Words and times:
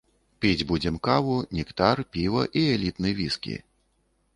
Піць 0.43 0.65
будзем 0.71 0.97
каву, 1.09 1.37
нектар, 1.59 2.03
піва 2.17 2.43
і 2.59 2.67
элітны 2.79 3.09
віскі. 3.23 3.61